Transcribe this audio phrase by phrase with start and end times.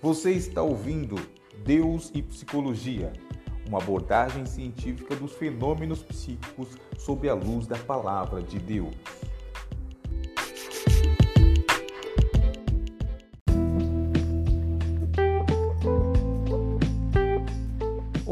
[0.00, 1.16] Você está ouvindo
[1.64, 3.12] Deus e Psicologia,
[3.66, 8.94] uma abordagem científica dos fenômenos psíquicos sob a luz da palavra de Deus.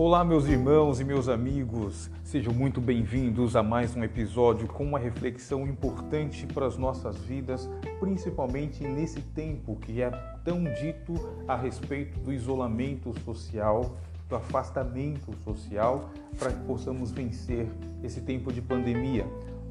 [0.07, 5.01] Olá, meus irmãos e meus amigos, sejam muito bem-vindos a mais um episódio com uma
[5.01, 10.13] reflexão importante para as nossas vidas, principalmente nesse tempo que é
[10.45, 11.13] tão dito
[11.49, 13.97] a respeito do isolamento social,
[14.29, 17.67] do afastamento social, para que possamos vencer
[18.05, 19.27] esse tempo de pandemia.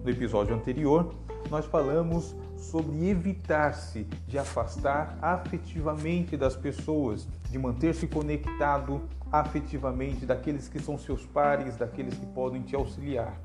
[0.05, 1.15] No episódio anterior,
[1.49, 10.77] nós falamos sobre evitar-se de afastar afetivamente das pessoas, de manter-se conectado afetivamente daqueles que
[10.77, 13.41] são seus pares, daqueles que podem te auxiliar.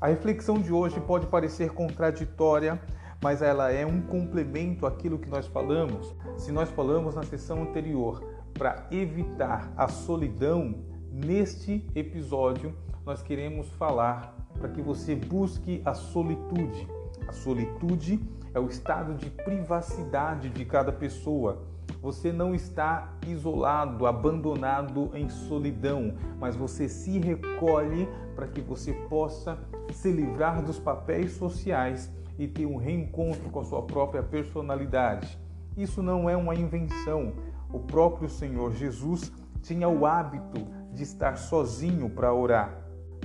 [0.00, 2.80] A reflexão de hoje pode parecer contraditória,
[3.20, 6.14] mas ela é um complemento àquilo que nós falamos.
[6.36, 8.22] Se nós falamos na sessão anterior
[8.54, 10.76] para evitar a solidão,
[11.10, 12.72] neste episódio
[13.04, 16.88] nós queremos falar para que você busque a solitude.
[17.26, 18.20] A solitude
[18.54, 21.64] é o estado de privacidade de cada pessoa.
[22.00, 29.58] Você não está isolado, abandonado em solidão, mas você se recolhe para que você possa
[29.92, 35.40] se livrar dos papéis sociais e ter um reencontro com a sua própria personalidade.
[35.76, 37.32] Isso não é uma invenção.
[37.72, 42.78] O próprio Senhor Jesus tinha o hábito de estar sozinho para orar.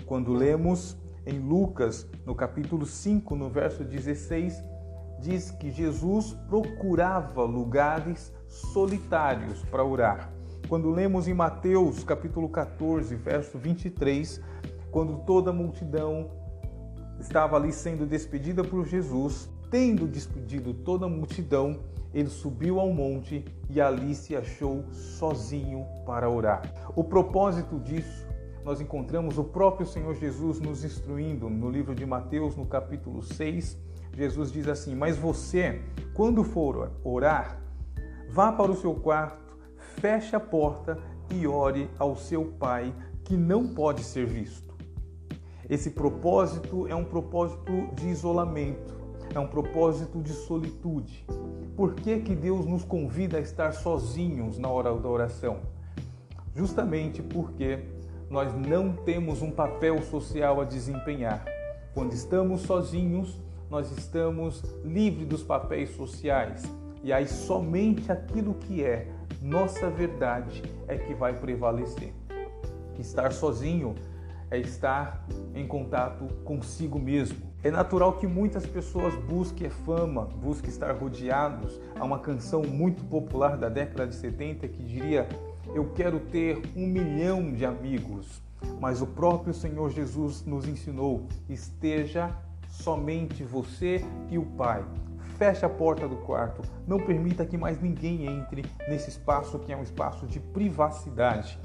[0.07, 0.97] Quando lemos
[1.27, 4.63] em Lucas, no capítulo 5, no verso 16,
[5.19, 10.31] diz que Jesus procurava lugares solitários para orar.
[10.69, 14.41] Quando lemos em Mateus, capítulo 14, verso 23,
[14.89, 16.31] quando toda a multidão
[17.19, 21.81] estava ali sendo despedida por Jesus, tendo despedido toda a multidão,
[22.13, 26.61] ele subiu ao monte e ali se achou sozinho para orar.
[26.95, 28.25] O propósito disso
[28.67, 33.77] nós encontramos o próprio Senhor Jesus nos instruindo no livro de Mateus, no capítulo 6.
[34.13, 35.81] Jesus diz assim: Mas você,
[36.13, 37.61] quando for orar,
[38.29, 39.57] vá para o seu quarto,
[40.01, 40.99] feche a porta
[41.33, 44.75] e ore ao seu Pai, que não pode ser visto.
[45.69, 48.93] Esse propósito é um propósito de isolamento,
[49.33, 51.25] é um propósito de solitude.
[51.73, 55.61] Por que, que Deus nos convida a estar sozinhos na hora da oração?
[56.53, 57.95] Justamente porque
[58.29, 61.45] nós não temos um papel social a desempenhar.
[61.93, 63.39] Quando estamos sozinhos,
[63.69, 66.63] nós estamos livres dos papéis sociais.
[67.03, 69.07] E aí somente aquilo que é
[69.41, 72.13] nossa verdade é que vai prevalecer.
[72.99, 73.95] Estar sozinho
[74.49, 77.37] é estar em contato consigo mesmo.
[77.63, 81.79] É natural que muitas pessoas busquem fama, busquem estar rodeados.
[81.99, 85.27] Há uma canção muito popular da década de 70 que diria
[85.77, 88.41] eu quero ter um milhão de amigos.
[88.79, 92.35] Mas o próprio Senhor Jesus nos ensinou: esteja
[92.67, 94.83] somente você e o Pai.
[95.37, 99.77] Feche a porta do quarto, não permita que mais ninguém entre nesse espaço que é
[99.77, 101.59] um espaço de privacidade.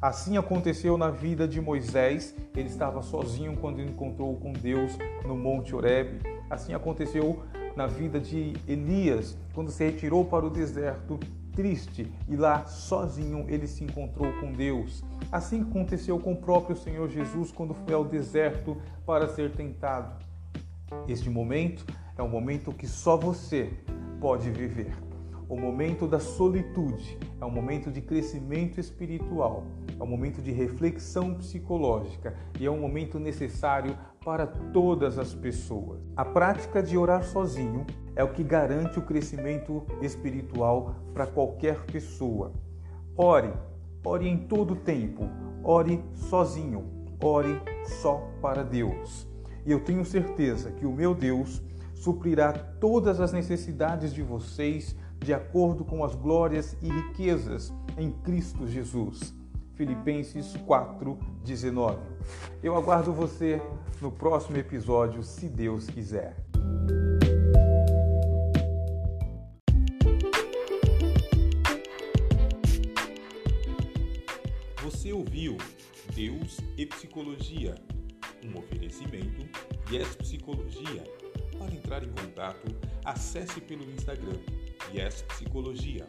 [0.00, 4.96] Assim aconteceu na vida de Moisés, ele estava sozinho quando encontrou com Deus
[5.26, 6.20] no Monte Horebe.
[6.48, 7.42] Assim aconteceu
[7.76, 11.20] na vida de Elias, quando se retirou para o deserto
[11.58, 15.02] triste e lá sozinho ele se encontrou com Deus.
[15.32, 20.24] Assim aconteceu com o próprio Senhor Jesus quando foi ao deserto para ser tentado.
[21.08, 21.84] Este momento
[22.16, 23.72] é um momento que só você
[24.20, 24.94] pode viver.
[25.48, 29.64] O momento da solitude é um momento de crescimento espiritual,
[29.98, 36.02] é um momento de reflexão psicológica e é um momento necessário para todas as pessoas.
[36.14, 42.52] A prática de orar sozinho é o que garante o crescimento espiritual para qualquer pessoa.
[43.16, 43.50] Ore,
[44.04, 45.26] ore em todo tempo,
[45.64, 46.84] ore sozinho,
[47.18, 47.58] ore
[48.02, 49.26] só para Deus.
[49.64, 51.62] E eu tenho certeza que o meu Deus
[51.94, 58.66] suprirá todas as necessidades de vocês de acordo com as glórias e riquezas em Cristo
[58.66, 59.37] Jesus.
[59.78, 62.00] Filipenses 4:19.
[62.60, 63.62] Eu aguardo você
[64.02, 66.36] no próximo episódio, se Deus quiser.
[74.82, 75.56] Você ouviu
[76.12, 77.76] Deus e Psicologia,
[78.44, 79.48] um oferecimento
[79.92, 81.04] Yes Psicologia.
[81.56, 82.66] Para entrar em contato,
[83.04, 84.38] acesse pelo Instagram
[84.92, 86.08] Yes Psicologia.